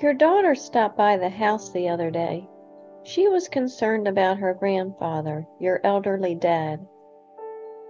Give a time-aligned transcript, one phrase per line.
[0.00, 2.48] Your daughter stopped by the house the other day.
[3.02, 6.86] She was concerned about her grandfather, your elderly dad.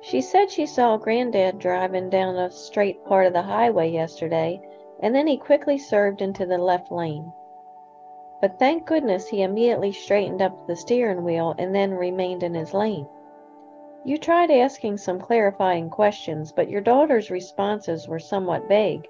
[0.00, 4.60] She said she saw Granddad driving down a straight part of the highway yesterday,
[5.00, 7.32] and then he quickly swerved into the left lane.
[8.40, 12.74] But thank goodness he immediately straightened up the steering wheel and then remained in his
[12.74, 13.06] lane.
[14.04, 19.06] You tried asking some clarifying questions, but your daughter's responses were somewhat vague.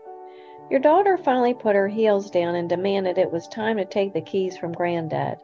[0.71, 4.21] Your daughter finally put her heels down and demanded it was time to take the
[4.21, 5.39] keys from Granddad.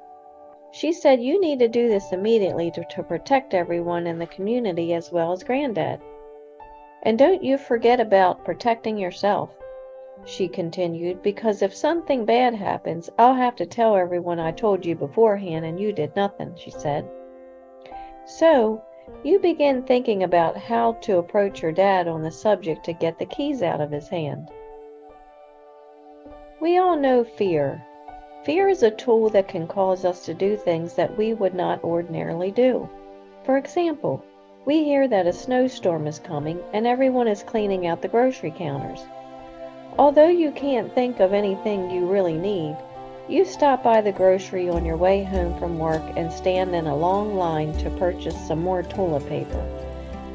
[0.70, 4.95] She said you need to do this immediately to, to protect everyone in the community
[4.95, 6.00] as well as Granddad.
[7.02, 9.50] And don't you forget about protecting yourself,
[10.24, 14.95] she continued, because if something bad happens, I'll have to tell everyone I told you
[14.95, 17.05] beforehand and you did nothing, she said.
[18.24, 18.80] So,
[19.24, 23.27] you begin thinking about how to approach your dad on the subject to get the
[23.27, 24.50] keys out of his hand.
[26.59, 27.84] We all know fear.
[28.45, 31.84] Fear is a tool that can cause us to do things that we would not
[31.84, 32.89] ordinarily do.
[33.44, 34.25] For example,
[34.64, 39.05] we hear that a snowstorm is coming and everyone is cleaning out the grocery counters.
[39.98, 42.75] Although you can't think of anything you really need,
[43.28, 46.97] you stop by the grocery on your way home from work and stand in a
[46.97, 49.61] long line to purchase some more toilet paper.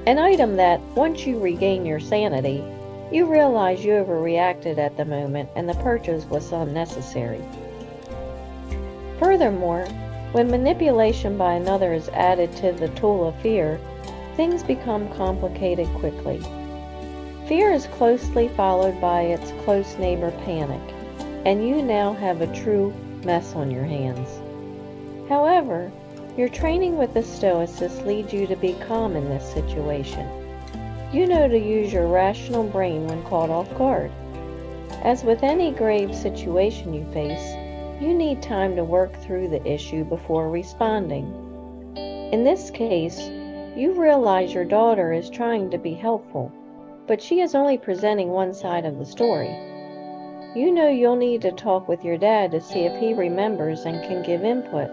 [0.06, 2.64] An item that, once you regain your sanity,
[3.12, 7.44] you realize you overreacted at the moment and the purchase was unnecessary.
[9.20, 9.86] Furthermore,
[10.32, 13.80] when manipulation by another is added to the tool of fear,
[14.36, 16.42] things become complicated quickly.
[17.48, 20.82] Fear is closely followed by its close neighbor panic,
[21.46, 22.94] and you now have a true
[23.26, 24.30] mess on your hands.
[25.28, 25.92] However,
[26.38, 30.26] your training with the Stoicess leads you to be calm in this situation.
[31.14, 34.10] You know to use your rational brain when caught off guard.
[35.04, 37.54] As with any grave situation you face,
[38.02, 41.26] you need time to work through the issue before responding.
[42.32, 43.20] In this case,
[43.76, 46.50] you realize your daughter is trying to be helpful,
[47.08, 49.54] but she is only presenting one side of the story.
[50.56, 54.02] You know you'll need to talk with your dad to see if he remembers and
[54.08, 54.90] can give input.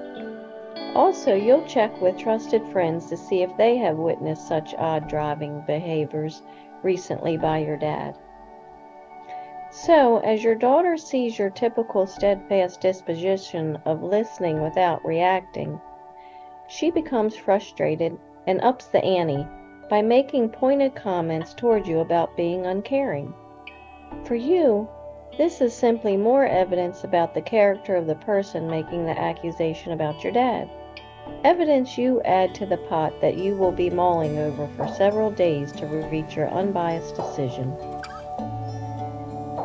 [0.94, 5.62] Also, you'll check with trusted friends to see if they have witnessed such odd driving
[5.66, 6.42] behaviors
[6.82, 8.16] recently by your dad.
[9.70, 15.80] So, as your daughter sees your typical steadfast disposition of listening without reacting,
[16.68, 19.46] she becomes frustrated and ups the ante
[19.90, 23.34] by making pointed comments toward you about being uncaring.
[24.24, 24.88] For you,
[25.36, 30.24] this is simply more evidence about the character of the person making the accusation about
[30.24, 30.68] your dad.
[31.44, 35.70] Evidence you add to the pot that you will be mulling over for several days
[35.72, 37.70] to reach your unbiased decision.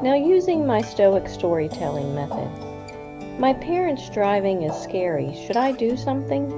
[0.04, 5.34] Now, using my Stoic storytelling method, my parents' driving is scary.
[5.48, 6.50] Should I do something?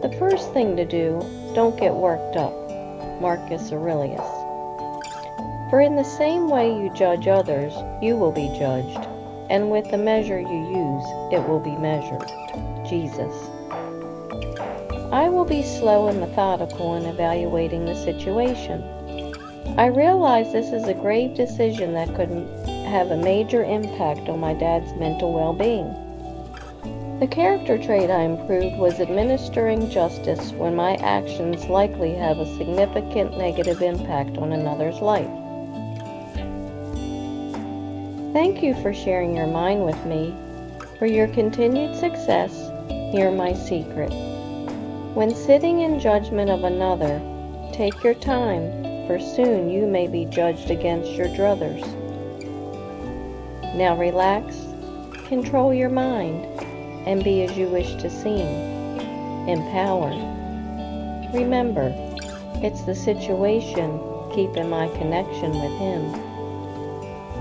[0.00, 1.20] The first thing to do,
[1.54, 2.54] don't get worked up.
[3.20, 4.37] Marcus Aurelius.
[5.70, 9.06] For in the same way you judge others, you will be judged,
[9.50, 12.26] and with the measure you use, it will be measured.
[12.88, 13.34] Jesus.
[15.12, 18.82] I will be slow and methodical in evaluating the situation.
[19.76, 22.30] I realize this is a grave decision that could
[22.86, 25.92] have a major impact on my dad's mental well being.
[27.20, 33.36] The character trait I improved was administering justice when my actions likely have a significant
[33.36, 35.28] negative impact on another's life.
[38.32, 40.34] Thank you for sharing your mind with me.
[40.98, 42.70] For your continued success,
[43.10, 44.10] hear my secret.
[45.14, 47.22] When sitting in judgment of another,
[47.72, 51.80] take your time for soon you may be judged against your druthers.
[53.74, 54.58] Now relax,
[55.26, 56.44] control your mind,
[57.08, 58.46] and be as you wish to seem.
[59.48, 60.10] Empower.
[61.32, 61.94] Remember,
[62.62, 63.98] it's the situation
[64.34, 66.27] keeping my connection with Him.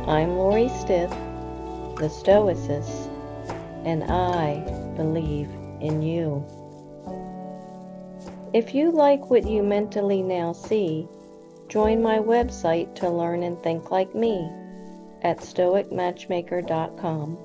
[0.07, 1.11] I'm Lori Stith,
[1.97, 3.07] the Stoicess,
[3.85, 4.59] and I
[4.95, 5.49] believe
[5.81, 6.45] in you.
[8.53, 11.07] If you like what you mentally now see,
[11.67, 14.49] Join my website to learn and think like me
[15.21, 17.37] at stoicmatchmaker.com.